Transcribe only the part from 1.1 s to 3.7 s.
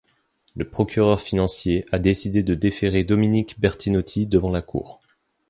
financier a décidé de déférer Dominique